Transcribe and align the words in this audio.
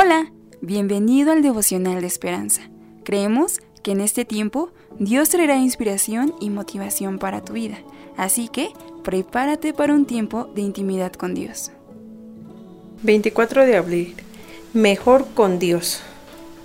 Hola, 0.00 0.30
bienvenido 0.60 1.32
al 1.32 1.42
devocional 1.42 2.00
de 2.02 2.06
esperanza. 2.06 2.62
Creemos 3.02 3.58
que 3.82 3.90
en 3.90 4.00
este 4.00 4.24
tiempo 4.24 4.70
Dios 5.00 5.30
traerá 5.30 5.56
inspiración 5.56 6.36
y 6.40 6.50
motivación 6.50 7.18
para 7.18 7.44
tu 7.44 7.54
vida, 7.54 7.78
así 8.16 8.46
que 8.46 8.68
prepárate 9.02 9.72
para 9.72 9.94
un 9.94 10.06
tiempo 10.06 10.44
de 10.54 10.60
intimidad 10.60 11.12
con 11.14 11.34
Dios. 11.34 11.72
24 13.02 13.66
de 13.66 13.76
abril. 13.76 14.14
Mejor 14.72 15.26
con 15.34 15.58
Dios. 15.58 16.00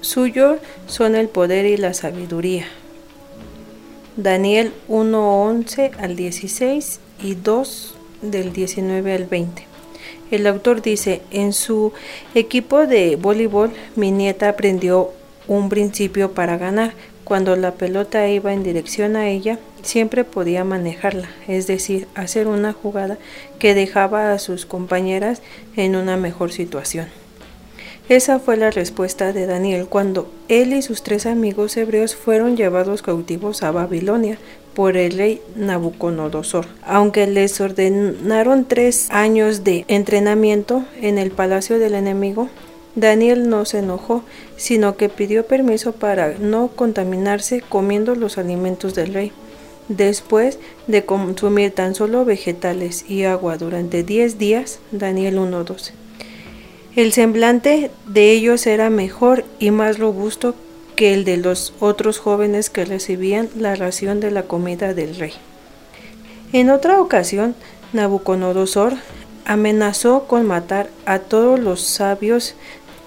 Suyo 0.02 0.60
son 0.86 1.16
el 1.16 1.28
poder 1.28 1.66
y 1.66 1.78
la 1.78 1.96
sabiduría. 1.96 2.68
Daniel 4.16 4.74
1:11 4.88 5.90
al 5.98 6.16
16 6.16 7.00
y 7.24 7.34
2 7.34 7.96
del 8.22 8.54
19 8.54 9.12
al 9.12 9.26
20. 9.26 9.73
El 10.32 10.48
autor 10.48 10.82
dice, 10.82 11.22
en 11.32 11.54
su 11.54 11.94
equipo 12.36 12.88
de 12.88 13.16
voleibol 13.16 13.72
mi 13.96 14.12
nieta 14.12 14.50
aprendió 14.50 15.12
un 15.48 15.70
principio 15.70 16.32
para 16.32 16.58
ganar. 16.58 16.94
Cuando 17.24 17.56
la 17.56 17.72
pelota 17.76 18.28
iba 18.28 18.52
en 18.52 18.64
dirección 18.64 19.16
a 19.16 19.30
ella, 19.30 19.58
siempre 19.82 20.24
podía 20.24 20.64
manejarla, 20.64 21.30
es 21.48 21.68
decir, 21.68 22.08
hacer 22.16 22.48
una 22.48 22.74
jugada 22.74 23.18
que 23.60 23.74
dejaba 23.74 24.34
a 24.34 24.40
sus 24.40 24.66
compañeras 24.66 25.42
en 25.78 25.96
una 25.96 26.18
mejor 26.18 26.52
situación. 26.52 27.08
Esa 28.10 28.40
fue 28.40 28.58
la 28.58 28.70
respuesta 28.70 29.32
de 29.32 29.46
Daniel 29.46 29.88
cuando 29.88 30.30
él 30.50 30.74
y 30.74 30.82
sus 30.82 31.04
tres 31.04 31.26
amigos 31.26 31.78
hebreos 31.78 32.16
fueron 32.16 32.58
llevados 32.58 33.02
cautivos 33.02 33.64
a 33.64 33.72
Babilonia 33.72 34.38
por 34.76 34.98
el 34.98 35.18
rey 35.18 35.42
Nabucodonosor. 35.56 36.66
Aunque 36.84 37.28
les 37.28 37.60
ordenaron 37.62 38.66
tres 38.66 39.08
años 39.12 39.64
de 39.64 39.86
entrenamiento 39.88 40.84
en 41.02 41.18
el 41.18 41.32
palacio 41.32 41.80
del 41.80 41.96
enemigo, 41.96 42.50
Daniel 42.96 43.50
no 43.50 43.66
se 43.66 43.80
enojó, 43.80 44.24
sino 44.56 44.98
que 44.98 45.10
pidió 45.10 45.46
permiso 45.46 45.94
para 45.94 46.36
no 46.38 46.68
contaminarse 46.68 47.62
comiendo 47.62 48.16
los 48.16 48.38
alimentos 48.38 48.94
del 48.94 49.14
rey. 49.14 49.32
Después 49.88 50.60
de 50.88 51.04
consumir 51.04 51.72
tan 51.72 51.96
solo 51.96 52.24
vegetales 52.24 53.10
y 53.10 53.24
agua 53.24 53.58
durante 53.58 54.04
diez 54.04 54.38
días, 54.38 54.80
Daniel 54.92 55.38
1.12. 55.38 55.92
El 56.96 57.12
semblante 57.12 57.90
de 58.06 58.32
ellos 58.32 58.68
era 58.68 58.92
mejor 58.92 59.44
y 59.60 59.72
más 59.72 59.98
robusto 59.98 60.54
que 60.96 61.14
el 61.14 61.24
de 61.26 61.38
los 61.38 61.74
otros 61.80 62.20
jóvenes 62.20 62.70
que 62.70 62.86
recibían 62.86 63.50
la 63.56 63.76
ración 63.76 64.20
de 64.20 64.32
la 64.32 64.44
comida 64.44 64.94
del 64.94 65.16
rey. 65.16 65.34
En 66.52 66.70
otra 66.70 67.02
ocasión, 67.02 67.56
Nabucodonosor 67.94 68.94
amenazó 69.46 70.26
con 70.28 70.46
matar 70.46 70.90
a 71.06 71.20
todos 71.20 71.60
los 71.60 71.82
sabios 71.82 72.56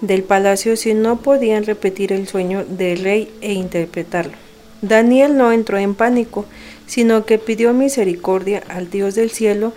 del 0.00 0.22
palacio 0.22 0.76
si 0.76 0.94
no 0.94 1.16
podían 1.16 1.64
repetir 1.64 2.12
el 2.12 2.28
sueño 2.28 2.64
del 2.64 3.02
rey 3.02 3.32
e 3.40 3.52
interpretarlo. 3.52 4.32
Daniel 4.82 5.36
no 5.36 5.52
entró 5.52 5.78
en 5.78 5.94
pánico, 5.94 6.44
sino 6.86 7.24
que 7.24 7.38
pidió 7.38 7.72
misericordia 7.72 8.62
al 8.68 8.90
Dios 8.90 9.14
del 9.14 9.30
cielo 9.30 9.72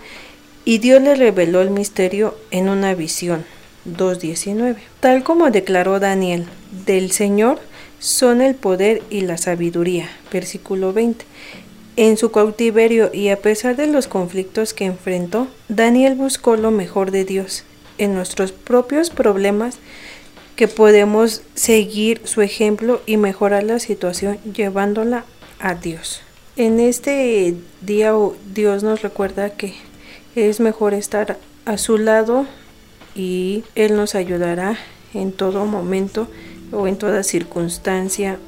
y 0.64 0.78
Dios 0.78 1.02
le 1.02 1.14
reveló 1.14 1.62
el 1.62 1.70
misterio 1.70 2.36
en 2.50 2.68
una 2.68 2.94
visión. 2.94 3.44
2.19. 3.86 4.76
Tal 5.00 5.22
como 5.22 5.50
declaró 5.50 6.00
Daniel, 6.00 6.46
del 6.86 7.12
Señor 7.12 7.58
son 8.00 8.40
el 8.40 8.56
poder 8.56 9.02
y 9.10 9.20
la 9.20 9.36
sabiduría. 9.36 10.08
Versículo 10.32 10.92
20. 10.92 11.24
En 11.96 12.16
su 12.16 12.32
cautiverio 12.32 13.10
y 13.12 13.28
a 13.28 13.36
pesar 13.36 13.76
de 13.76 13.86
los 13.86 14.08
conflictos 14.08 14.74
que 14.74 14.86
enfrentó, 14.86 15.46
Daniel 15.68 16.14
buscó 16.14 16.56
lo 16.56 16.70
mejor 16.70 17.10
de 17.10 17.24
Dios. 17.24 17.64
En 17.98 18.14
nuestros 18.14 18.52
propios 18.52 19.10
problemas 19.10 19.76
que 20.56 20.66
podemos 20.66 21.42
seguir 21.54 22.22
su 22.24 22.40
ejemplo 22.40 23.02
y 23.06 23.18
mejorar 23.18 23.64
la 23.64 23.78
situación 23.78 24.38
llevándola 24.54 25.24
a 25.58 25.74
Dios. 25.74 26.22
En 26.56 26.80
este 26.80 27.54
día 27.82 28.14
Dios 28.54 28.82
nos 28.82 29.02
recuerda 29.02 29.50
que 29.50 29.74
es 30.34 30.60
mejor 30.60 30.94
estar 30.94 31.38
a 31.66 31.76
su 31.76 31.98
lado 31.98 32.46
y 33.14 33.64
Él 33.74 33.96
nos 33.96 34.14
ayudará 34.14 34.78
en 35.12 35.32
todo 35.32 35.66
momento 35.66 36.28
o 36.72 36.86
en 36.86 36.96
toda 36.96 37.22
circunstancia, 37.22 38.38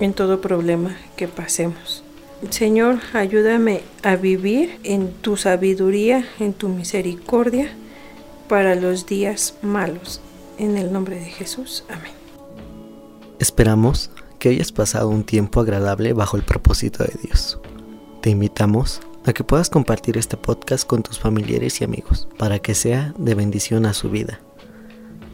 en 0.00 0.12
todo 0.12 0.40
problema 0.40 0.96
que 1.16 1.28
pasemos. 1.28 2.02
Señor, 2.50 2.98
ayúdame 3.12 3.82
a 4.02 4.16
vivir 4.16 4.78
en 4.82 5.12
tu 5.12 5.36
sabiduría, 5.36 6.26
en 6.38 6.52
tu 6.52 6.68
misericordia 6.68 7.70
para 8.48 8.74
los 8.74 9.06
días 9.06 9.54
malos. 9.62 10.20
En 10.58 10.76
el 10.76 10.92
nombre 10.92 11.16
de 11.16 11.24
Jesús. 11.24 11.84
Amén. 11.88 12.12
Esperamos 13.40 14.10
que 14.38 14.50
hayas 14.50 14.72
pasado 14.72 15.08
un 15.08 15.24
tiempo 15.24 15.60
agradable 15.60 16.12
bajo 16.12 16.36
el 16.36 16.44
propósito 16.44 17.02
de 17.02 17.14
Dios. 17.22 17.58
Te 18.20 18.30
invitamos 18.30 19.00
a 19.24 19.32
que 19.32 19.42
puedas 19.42 19.70
compartir 19.70 20.16
este 20.18 20.36
podcast 20.36 20.86
con 20.86 21.02
tus 21.02 21.18
familiares 21.18 21.80
y 21.80 21.84
amigos 21.84 22.28
para 22.38 22.58
que 22.58 22.74
sea 22.74 23.14
de 23.16 23.34
bendición 23.34 23.86
a 23.86 23.94
su 23.94 24.10
vida. 24.10 24.40